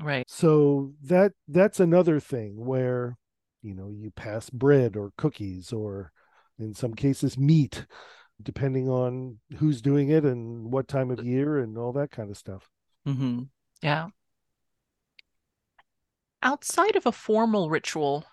[0.00, 3.16] right so that that's another thing where
[3.62, 6.12] you know you pass bread or cookies or
[6.58, 7.86] in some cases meat
[8.40, 12.36] depending on who's doing it and what time of year and all that kind of
[12.36, 12.70] stuff
[13.06, 13.42] mm-hmm.
[13.82, 14.06] yeah
[16.42, 18.24] outside of a formal ritual,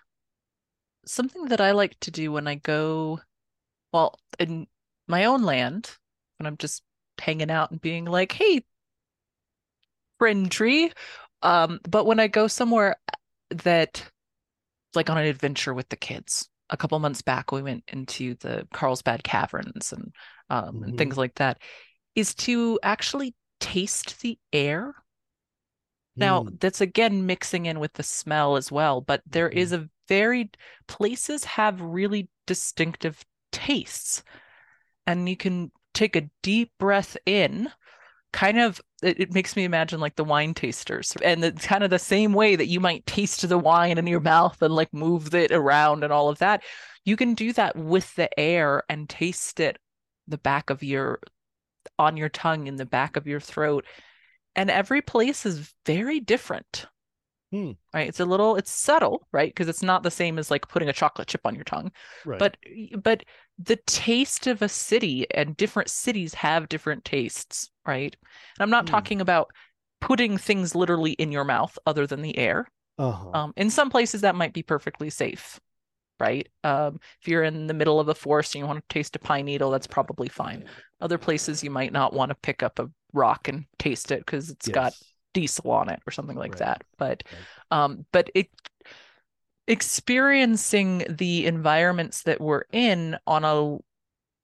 [1.06, 3.20] something that I like to do when I go,
[3.92, 4.66] well, in
[5.08, 5.90] my own land,
[6.38, 6.82] when I'm just
[7.18, 8.64] hanging out and being like, hey,
[10.18, 10.92] friend tree.
[11.42, 12.96] Um, but when I go somewhere
[13.50, 14.02] that,
[14.94, 18.66] like on an adventure with the kids, a couple months back, we went into the
[18.72, 20.12] Carlsbad Caverns and
[20.50, 20.84] um, mm-hmm.
[20.84, 21.58] and things like that,
[22.14, 24.94] is to actually taste the air
[26.16, 26.60] now, mm.
[26.60, 29.54] that's again mixing in with the smell as well, but there mm.
[29.54, 30.50] is a very
[30.86, 34.22] places have really distinctive tastes.
[35.06, 37.70] And you can take a deep breath in,
[38.32, 41.90] kind of it, it makes me imagine like the wine tasters and it's kind of
[41.90, 45.34] the same way that you might taste the wine in your mouth and like move
[45.34, 46.62] it around and all of that.
[47.04, 49.78] You can do that with the air and taste it
[50.28, 51.20] the back of your
[51.98, 53.86] on your tongue in the back of your throat
[54.56, 56.86] and every place is very different
[57.52, 57.72] hmm.
[57.94, 60.88] right it's a little it's subtle right because it's not the same as like putting
[60.88, 61.92] a chocolate chip on your tongue
[62.24, 62.38] right.
[62.38, 62.56] but
[63.00, 63.22] but
[63.58, 68.88] the taste of a city and different cities have different tastes right and i'm not
[68.88, 68.92] hmm.
[68.92, 69.50] talking about
[70.00, 72.66] putting things literally in your mouth other than the air
[72.98, 73.30] uh-huh.
[73.32, 75.60] um, in some places that might be perfectly safe
[76.18, 79.16] right um, if you're in the middle of a forest and you want to taste
[79.16, 80.64] a pine needle that's probably fine
[81.00, 84.50] other places you might not want to pick up a rock and taste it because
[84.50, 84.74] it's yes.
[84.74, 84.92] got
[85.34, 86.60] diesel on it or something like right.
[86.60, 86.84] that.
[86.98, 87.22] But
[87.70, 87.84] right.
[87.84, 88.48] um, but it
[89.68, 93.78] experiencing the environments that we're in on a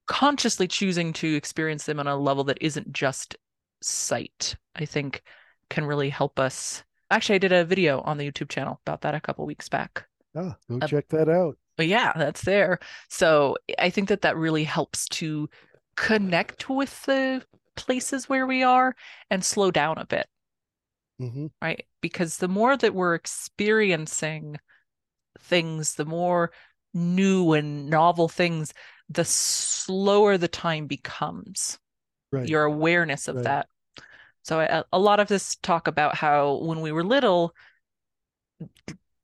[0.06, 3.36] consciously choosing to experience them on a level that isn't just
[3.80, 5.22] sight, I think
[5.70, 6.82] can really help us.
[7.10, 10.06] Actually, I did a video on the YouTube channel about that a couple weeks back.
[10.36, 11.56] Ah, go uh, check that out.
[11.78, 12.78] Yeah, that's there.
[13.08, 15.48] So I think that that really helps to
[15.96, 17.42] connect with the
[17.76, 18.94] places where we are
[19.30, 20.26] and slow down a bit.
[21.20, 21.46] Mm-hmm.
[21.60, 21.86] Right.
[22.00, 24.58] Because the more that we're experiencing
[25.38, 26.52] things, the more
[26.94, 28.74] new and novel things,
[29.08, 31.78] the slower the time becomes.
[32.30, 32.48] Right.
[32.48, 33.44] Your awareness of right.
[33.44, 33.68] that.
[34.42, 37.54] So a, a lot of this talk about how when we were little,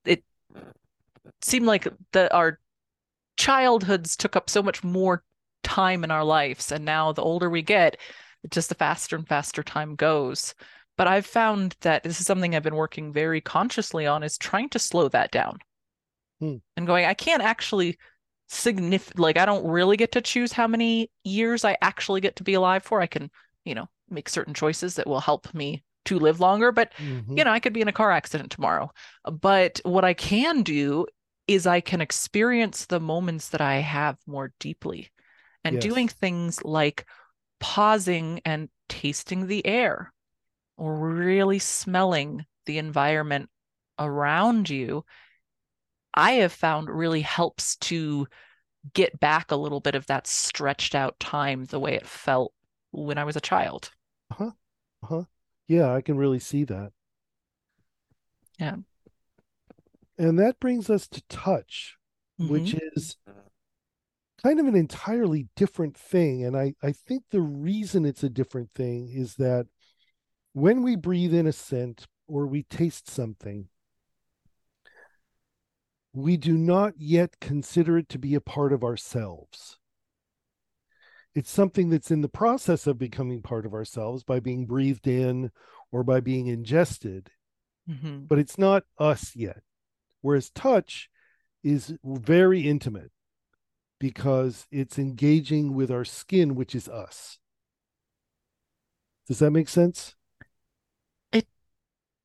[0.04, 0.22] it
[1.40, 2.61] seemed like the our
[3.37, 5.24] childhoods took up so much more
[5.62, 7.96] time in our lives and now the older we get
[8.51, 10.55] just the faster and faster time goes
[10.96, 14.68] but i've found that this is something i've been working very consciously on is trying
[14.68, 15.59] to slow that down
[16.40, 16.57] hmm.
[16.77, 17.96] and going i can't actually
[18.48, 22.44] significant like i don't really get to choose how many years i actually get to
[22.44, 23.31] be alive for i can
[23.64, 27.37] you know make certain choices that will help me to live longer but mm-hmm.
[27.37, 28.90] you know i could be in a car accident tomorrow
[29.31, 31.07] but what i can do
[31.46, 35.11] is i can experience the moments that i have more deeply
[35.64, 35.83] and yes.
[35.83, 37.05] doing things like
[37.61, 40.12] pausing and tasting the air
[40.77, 43.49] or really smelling the environment
[43.99, 45.05] around you,
[46.14, 48.27] I have found really helps to
[48.94, 52.53] get back a little bit of that stretched out time the way it felt
[52.90, 53.90] when I was a child.
[54.31, 54.51] Uh-huh.
[55.03, 55.25] Uh-huh.
[55.66, 56.92] Yeah, I can really see that.
[58.59, 58.77] Yeah.
[60.16, 61.97] And that brings us to touch,
[62.40, 62.53] mm-hmm.
[62.53, 63.16] which is
[64.42, 66.44] kind of an entirely different thing.
[66.44, 69.66] And I, I think the reason it's a different thing is that
[70.53, 73.68] when we breathe in a scent or we taste something,
[76.12, 79.79] we do not yet consider it to be a part of ourselves.
[81.35, 85.51] It's something that's in the process of becoming part of ourselves by being breathed in
[85.92, 87.31] or by being ingested,
[87.88, 88.24] Mm-hmm.
[88.27, 89.62] but it's not us yet.
[90.20, 91.09] Whereas touch
[91.64, 93.11] is very intimate
[93.98, 97.38] because it's engaging with our skin, which is us.
[99.26, 100.14] Does that make sense?
[101.32, 101.46] It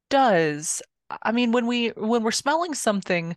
[0.10, 0.82] does.
[1.22, 3.36] I mean, when we when we're smelling something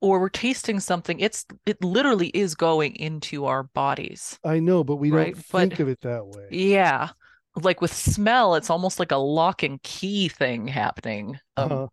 [0.00, 4.38] or we're tasting something, it's it literally is going into our bodies.
[4.44, 6.48] I know, but we Right, don't but- think of it that way.
[6.50, 7.10] Yeah.
[7.56, 11.38] Like with smell, it's almost like a lock and key thing happening.
[11.56, 11.86] Um, Uh-huh.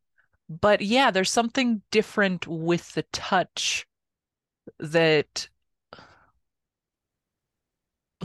[0.49, 3.85] but yeah, there's something different with the touch
[4.79, 5.49] that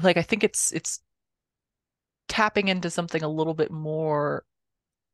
[0.03, 1.01] like I think it's it's
[2.29, 4.45] tapping into something a little bit more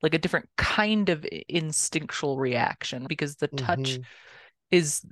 [0.02, 4.06] like a different kind of instinctual reaction because the touch Mhm.
[4.70, 5.04] is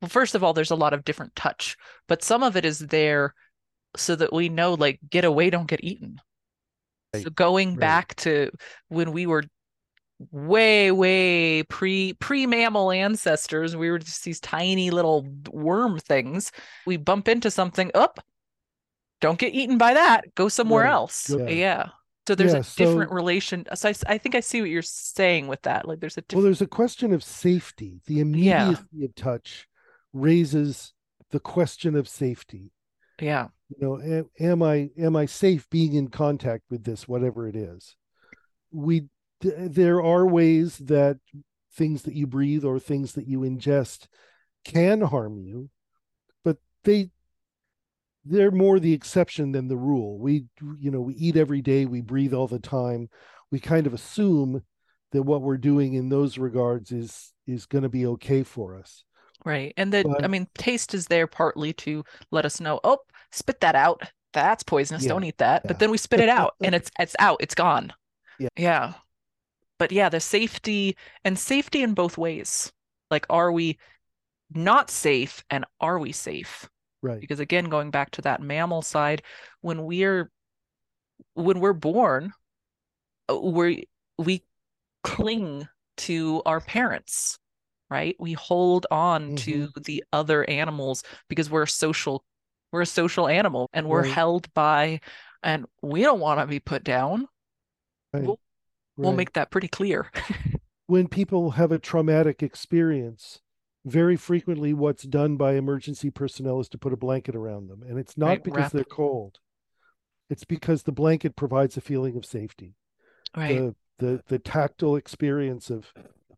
[0.00, 1.76] well, first of all, there's a lot of different touch,
[2.08, 3.34] but some of it is there
[3.96, 6.20] so that we know like get away, don't get eaten.
[7.14, 7.78] Right, So going right.
[7.78, 8.50] back to
[8.88, 9.44] when we were
[10.30, 16.52] way, way pre pre mammal ancestors, we were just these tiny little worm things.
[16.86, 18.20] We bump into something, up,
[19.20, 20.34] don't get eaten by that.
[20.34, 21.28] Go somewhere Right, else.
[21.28, 21.88] go- Yeah.
[22.28, 23.66] So there's Yeah, a so- different relation.
[23.74, 25.88] So I, I, think I see what you're saying with that.
[25.88, 28.00] Like there's a Well, there's a question of safety.
[28.06, 29.66] The immediacy of touch
[30.12, 30.92] raises
[31.30, 32.70] the question of safety.
[33.20, 33.48] yeah.
[33.70, 37.54] You know, am, am I am I safe being in contact with this, whatever it
[37.54, 37.94] is?
[38.72, 39.06] We
[39.40, 41.18] th- there are ways that
[41.74, 44.06] things that you breathe or things that you ingest
[44.64, 45.70] can harm you,
[46.44, 47.10] but they
[48.24, 50.18] they're more the exception than the rule.
[50.18, 50.46] We
[50.78, 53.08] you know we eat every day, we breathe all the time.
[53.50, 54.62] We kind of assume
[55.12, 59.04] that what we're doing in those regards is is going to be okay for us.
[59.44, 59.72] Right.
[59.76, 62.98] And that, I mean, taste is there partly to let us know, oh,
[63.32, 64.02] spit that out.
[64.32, 65.02] That's poisonous.
[65.02, 65.62] Yeah, Don't eat that.
[65.64, 65.68] yeah.
[65.68, 67.38] But then we spit it out and it's it's out.
[67.40, 67.92] It's gone.
[68.38, 68.48] Yeah.
[68.56, 68.92] Yeah.
[69.80, 72.70] But yeah, the safety and safety in both ways.
[73.10, 73.78] Like, are we
[74.52, 76.68] not safe and are we safe?
[77.02, 77.18] Right.
[77.18, 79.22] Because again, going back to that mammal side,
[79.62, 80.30] when we're
[81.32, 82.34] when we're born,
[83.30, 83.88] uh, we
[84.18, 84.44] we
[85.02, 85.66] cling
[85.96, 87.38] to our parents,
[87.88, 88.16] right?
[88.18, 92.22] We hold on to the other animals because we're a social
[92.70, 94.12] we're a social animal and we're Right.
[94.12, 95.00] held by
[95.42, 97.26] and we don't want to be put down.
[98.12, 98.24] Right.
[98.24, 98.38] We'll,
[99.00, 100.10] we'll make that pretty clear.
[100.86, 103.40] when people have a traumatic experience,
[103.84, 107.82] very frequently what's done by emergency personnel is to put a blanket around them.
[107.88, 108.72] And it's not Right, because wrap.
[108.72, 109.38] they're cold.
[110.28, 112.74] It's because the blanket provides a feeling of safety.
[113.36, 113.58] Right.
[113.58, 115.92] The the the tactile experience of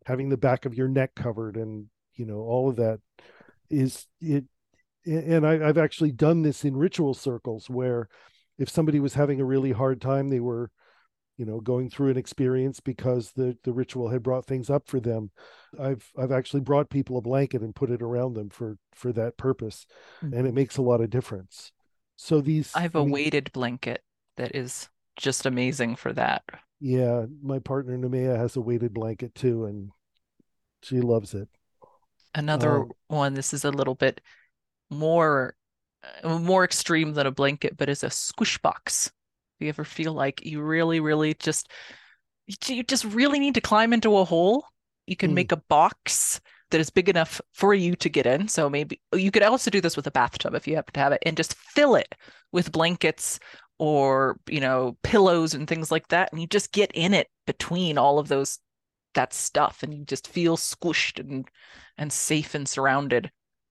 [0.07, 2.99] having the back of your neck covered and you know all of that
[3.71, 4.45] is it
[5.07, 8.09] and I, I've actually done this in ritual circles where
[8.59, 10.71] if somebody was having a really hard time, they were
[11.43, 15.01] you know going through an experience because the the ritual had brought things up for
[15.01, 15.31] them
[15.81, 19.37] i've i've actually brought people a blanket and put it around them for for that
[19.37, 19.87] purpose
[20.33, 21.73] and it makes a lot of difference
[22.17, 24.05] so these I have I a mean, weighted blanket
[24.37, 26.45] that is just amazing for that.
[26.81, 29.91] yeah my partner Nemea has a weighted blanket too and
[30.83, 31.49] she loves it
[32.35, 34.21] Another Um, one, this is a little bit
[34.91, 35.57] more
[36.25, 39.13] uh, more extreme than a blanket, but is a squish box.
[39.63, 41.71] You ever feel like you really, really just
[42.47, 44.65] you you just really need to climb into a hole?
[45.07, 45.35] You can Mm.
[45.35, 48.49] make a box that is big enough for you to get in.
[48.49, 51.13] So maybe you could also do this with a bathtub if you happen to have
[51.13, 52.15] it, and just fill it
[52.53, 53.39] with blankets
[53.79, 57.99] or you know pillows and things like that, and you just get in it between
[57.99, 58.59] all of those
[59.15, 61.49] that stuff, and you just feel squished and
[61.99, 63.31] and safe and surrounded.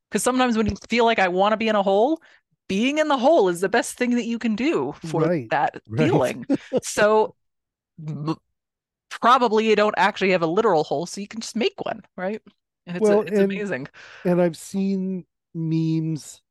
[0.10, 2.22] Because sometimes when you feel like I want to be in a hole,
[2.72, 5.82] being in the hole is the best thing that you can do for Right, that
[5.90, 6.00] right.
[6.08, 6.46] feeling.
[6.84, 7.36] so
[9.20, 12.42] probably you don't actually have a literal hole, so you can just make one, right?
[12.88, 13.88] And it's, a- Well, it's and- amazing.
[14.24, 16.42] and I've seen memes.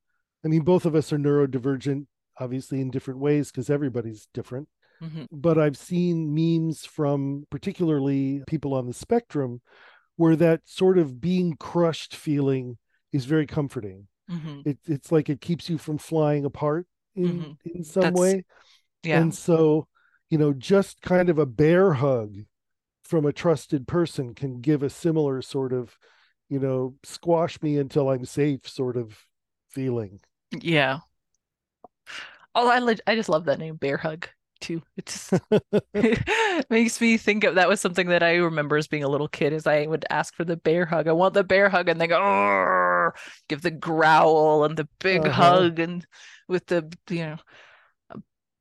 [0.45, 2.07] I mean, both of us are neurodivergent,
[2.39, 4.69] obviously in different ways because everybody's different.
[5.03, 5.27] Mhm.
[5.33, 9.63] But I've seen memes from particularly people on the spectrum
[10.17, 12.77] where that sort of being crushed feeling
[13.11, 14.09] is very comforting.
[14.31, 14.67] Mhm.
[14.67, 17.57] It, it's like it keeps you from flying apart in Mhm.
[17.75, 18.45] in some That's- way.
[19.03, 19.21] Yeah.
[19.21, 19.89] And so,
[20.29, 22.35] you know, just kind of a bear hug
[23.03, 25.99] from a trusted person can give a similar sort of,
[26.49, 29.27] you know, squash me until I'm safe sort of
[29.71, 30.21] feeling.
[30.53, 31.01] Yeah.
[32.55, 34.29] Oh, I I just love that name, Bear Hug,
[34.61, 34.83] too.
[34.97, 35.33] It just
[35.95, 39.29] it makes me think of that was something that I remember as being a little
[39.29, 41.09] kid, is I would ask for the bear hug.
[41.09, 43.13] I want the bear hug, and they go,
[43.49, 45.29] give the growl and the big Uh-huh.
[45.29, 46.07] hug, and
[46.49, 47.37] with the you know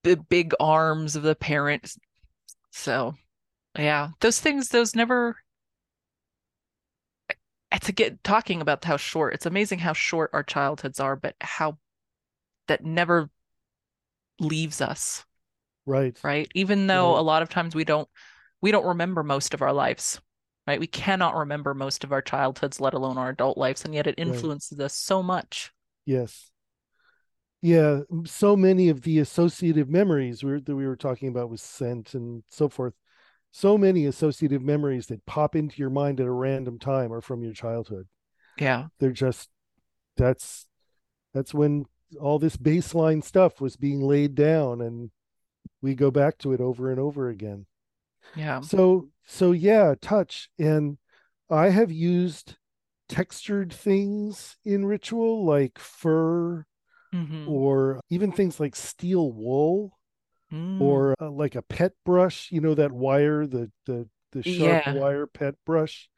[0.03, 1.93] the big arms of the parent.
[2.71, 3.15] So,
[3.77, 5.37] yeah, those things, those never.
[7.71, 9.33] It's again talking about how short.
[9.33, 11.77] It's amazing how short our childhoods are, but how
[12.67, 13.29] that never
[14.39, 15.25] leaves us,
[15.89, 16.17] Right.
[16.23, 16.47] right?
[16.53, 17.19] Even though Right.
[17.19, 18.07] a lot of times we don't
[18.61, 20.21] we don't remember most of our lives,
[20.67, 20.79] right?
[20.79, 24.15] We cannot remember most of our childhoods, let alone our adult lives, and yet it
[24.17, 24.27] Right.
[24.27, 25.71] influences us so much.
[26.05, 26.51] Yes.
[27.61, 31.59] Yeah, so many of the associative memories we were, that we were talking about with
[31.59, 32.93] scent and so forth.
[33.51, 37.43] So many associative memories that pop into your mind at a random time are from
[37.43, 38.07] your childhood.
[38.57, 38.87] Yeah.
[38.99, 39.49] They're just
[40.15, 40.67] that's
[41.33, 41.85] that's when
[42.19, 45.11] all this baseline stuff was being laid down and
[45.81, 47.65] we go back to it over and over again.
[48.35, 48.61] Yeah.
[48.61, 50.97] So so yeah, touch and
[51.49, 52.57] I have used
[53.07, 56.65] textured things in ritual like fur
[57.13, 57.47] Mhm.
[57.47, 59.97] or even things like steel wool
[60.51, 60.81] Mm.
[60.81, 64.93] or uh, like a pet brush, you know that wire, the the the sharp Yeah.
[64.93, 66.09] wire pet brush.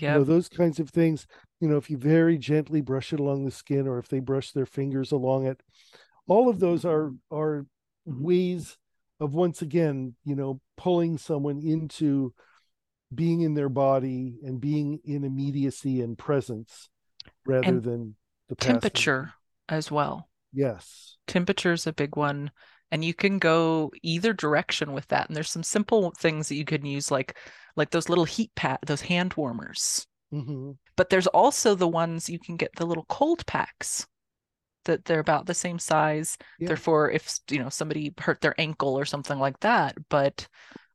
[0.00, 1.26] You know those kinds of things,
[1.60, 4.52] you know if you very gently brush it along the skin or if they brush
[4.52, 5.60] their fingers along it.
[6.28, 7.66] All of those are are
[8.04, 8.78] ways
[9.20, 12.34] of once again, you know, pulling someone into
[13.14, 16.88] being in their body and being in immediacy and presence
[17.44, 18.16] rather And than
[18.48, 19.32] the Temperature
[19.68, 20.28] as well.
[20.52, 21.16] Yes.
[21.26, 22.50] Temperature is a big one.
[22.90, 25.28] And you can go either direction with that.
[25.28, 27.36] And there's some simple things that you can use, like
[27.74, 30.06] like those little heat pat, those hand warmers.
[30.30, 34.06] hmm But there's also the ones you can get the little cold packs
[34.86, 36.36] that they're about the same size.
[36.58, 36.68] Yeah.
[36.68, 40.48] Therefore, if you know somebody hurt their ankle or something like that, but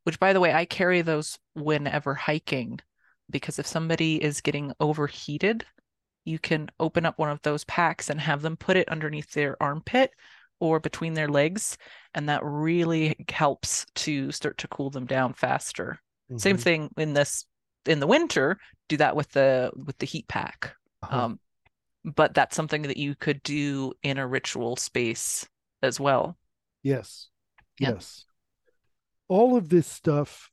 [0.03, 2.79] which by the way, I carry those whenever hiking
[3.29, 5.65] because if somebody is getting overheated,
[6.25, 9.61] you can open up one of those packs and have them put it underneath their
[9.61, 10.11] armpit
[10.59, 11.77] or between their legs,
[12.13, 15.99] and that really helps to start to cool them down faster.
[16.37, 16.61] Same Mhm.
[16.61, 17.45] thing in this
[17.85, 20.75] in the winter, do that with the with the heat pack.
[21.01, 21.25] Uh-huh.
[21.25, 21.39] Um,
[22.04, 25.47] but that's something that you could do in a ritual space
[25.84, 26.38] as well.
[26.84, 27.30] Yes.
[27.80, 27.91] Yeah.
[27.91, 28.26] Yes.
[29.28, 30.49] All of this stuff.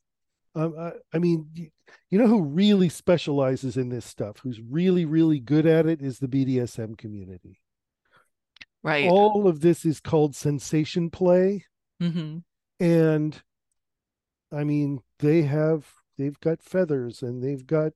[0.55, 1.69] Um, I, I mean, you,
[2.09, 6.19] you know who really specializes in this stuff, who's really, really good at it, is
[6.19, 7.61] the BDSM community.
[8.81, 9.09] Right.
[9.09, 11.65] All of this is called sensation play.
[11.99, 12.37] hmm
[12.79, 13.41] And
[14.51, 17.91] I mean, they have, they've got feathers and they've got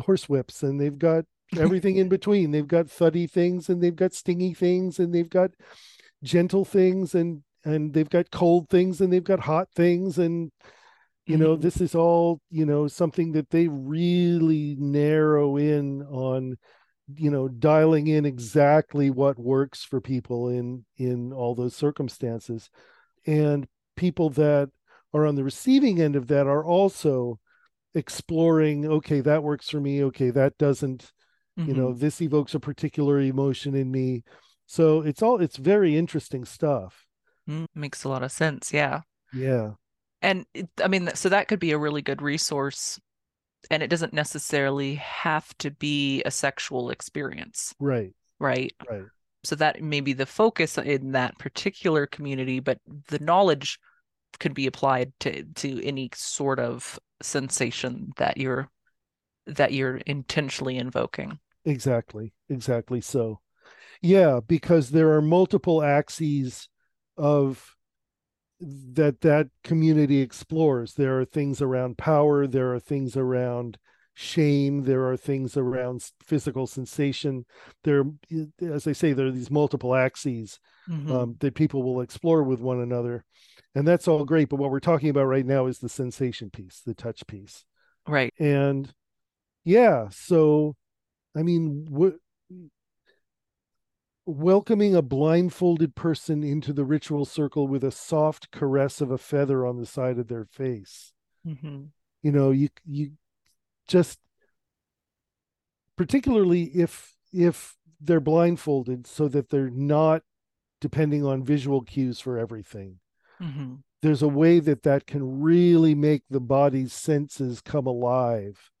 [0.00, 1.24] horse whips and they've got
[1.58, 2.50] everything in between.
[2.50, 5.50] They've got thuddy things and they've got stingy things and they've got
[6.22, 10.50] gentle things and and they've got cold things and they've got hot things and
[11.26, 11.62] you know Mhm.
[11.62, 16.56] this is all you know something that they really narrow in on
[17.16, 22.70] you know dialing in exactly what works for people in in all those circumstances
[23.26, 24.70] and people that
[25.14, 27.38] are on the receiving end of that are also
[27.94, 31.12] exploring okay that works for me okay that doesn't
[31.56, 34.22] you know this evokes a particular emotion in me
[34.66, 37.06] so it's all it's very interesting stuff
[37.48, 37.66] Mhm.
[37.74, 38.72] makes a lot of sense.
[38.72, 39.02] Yeah.
[39.32, 39.72] yeah
[40.20, 43.00] And it, I mean, so that could be a really good resource.
[43.70, 48.72] And it doesn't necessarily have to be a sexual experience, right right?
[48.90, 49.04] right
[49.44, 52.78] So that may be the focus in that particular community, but
[53.08, 53.78] the knowledge
[54.40, 58.68] could be applied to to any sort of sensation that you're
[59.46, 61.38] that you're intentionally invoking.
[61.64, 63.38] exactly exactly so
[64.00, 66.68] yeah because there are multiple axes
[67.16, 67.76] of
[68.60, 73.78] that that community explores there are things around power there are things around
[74.14, 77.44] shame there are things around physical sensation
[77.84, 78.04] there
[78.60, 81.10] as i say there are these multiple axes Mhm.
[81.10, 83.24] um, that people will explore with one another
[83.74, 86.80] and that's all great but what we're talking about right now is the sensation piece
[86.84, 87.64] the touch piece
[88.06, 88.34] Right.
[88.38, 88.92] and
[89.64, 90.74] yeah so
[91.36, 92.14] i mean what
[94.24, 99.66] welcoming a blindfolded person into the ritual circle with a soft caress of a feather
[99.66, 101.12] on the side of their face.
[101.44, 101.84] Hmm
[102.22, 103.10] you know you you
[103.88, 104.20] just
[105.96, 110.22] particularly if if they're blindfolded so that they're not
[110.80, 113.00] depending on visual cues for everything.
[113.38, 118.71] Hmm there's a way that that can really make the body's senses come alive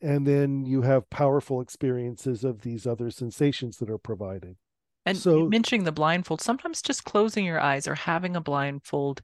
[0.00, 4.56] and then you have powerful experiences of these other sensations that are provided.
[5.04, 9.22] And so mentioning the blindfold sometimes just closing your eyes or having a blindfold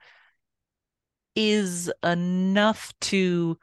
[1.34, 3.58] is enough to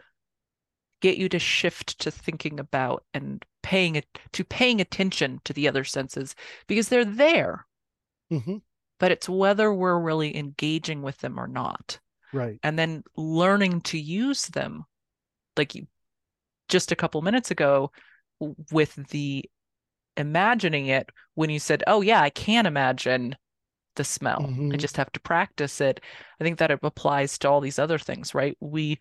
[1.01, 5.67] get you to shift to thinking about and paying it to paying attention to the
[5.67, 6.35] other senses
[6.67, 7.65] because they're there.
[8.31, 8.57] Mm-hmm.
[8.99, 11.99] but it's whether we're really engaging with them or not.
[12.31, 12.59] Right.
[12.61, 14.85] And then learning to use them
[15.57, 15.87] like you
[16.69, 17.91] just a couple minutes ago
[18.71, 19.43] with the
[20.15, 23.35] imagining it when you said oh yeah i can imagine
[23.95, 24.41] the smell.
[24.41, 24.73] Mhm.
[24.73, 25.99] i just have to practice it.
[26.39, 28.55] I think that it applies to all these other things right?
[28.61, 28.99] We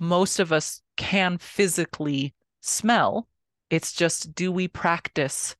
[0.00, 3.28] most of us can physically smell.
[3.70, 5.56] It's just do we practice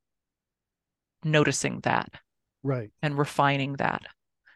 [1.24, 2.10] noticing that
[2.62, 2.90] right.
[3.02, 4.02] and refining that?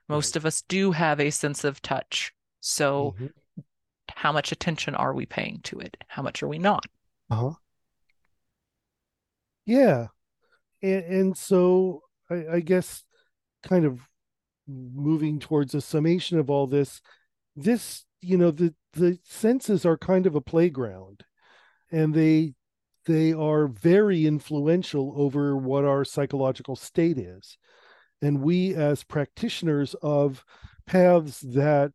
[0.09, 0.36] Most Right.
[0.36, 2.32] of us do have a sense of touch.
[2.61, 3.32] So Mhm.
[4.14, 6.86] How much attention are we paying to it how much are we not
[7.30, 7.54] Uh-huh.
[9.64, 10.07] Yeah.
[10.82, 13.02] And, and so I, I guess
[13.62, 14.00] kind of
[14.68, 17.00] moving towards a summation of all this,
[17.54, 21.24] this, you know, the the senses are kind of a playground
[21.92, 22.54] and they
[23.04, 27.59] they are very influential over what our psychological state is.
[28.22, 30.44] And we as practitioners of
[30.86, 31.92] paths that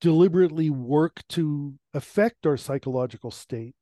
[0.00, 3.74] deliberately work to affect our psychological state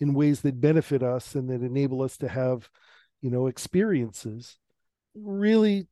[0.00, 2.68] in ways that benefit us and that enable us to have
[3.20, 4.58] you know experiences.
[5.14, 5.88] Really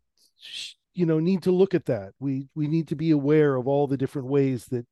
[0.95, 2.13] you know need to look at that.
[2.19, 4.87] We we need to be aware of all the different ways that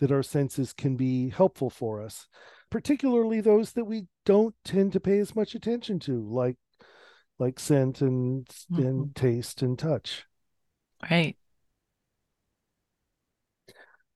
[0.00, 2.26] that our senses can be helpful for us
[2.74, 6.56] particularly those that we don't tend to pay as much attention to like
[7.38, 8.82] like scent and mm-hmm.
[8.82, 10.24] and taste and touch.
[11.08, 11.36] Right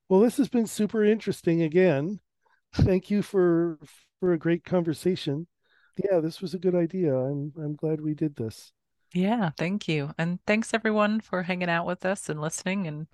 [0.08, 2.20] well this has been super interesting again.
[2.74, 3.78] Thank you for
[4.20, 5.46] for a great conversation.
[6.02, 7.14] Yeah this was a good idea.
[7.14, 8.72] I'm i'm glad we did this.
[9.14, 10.12] Yeah thank you.
[10.18, 12.86] And thanks everyone for hanging out with us and listening.
[12.86, 13.06] And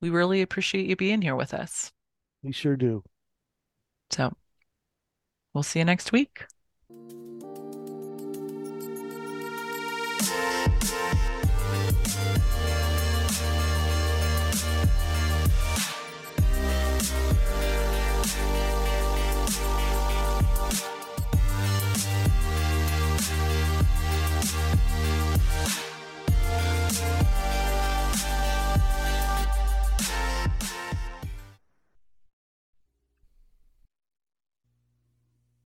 [0.00, 1.92] we really appreciate you being here with us.
[2.42, 3.02] We sure do.
[4.10, 4.32] So
[5.52, 6.44] we'll see you next week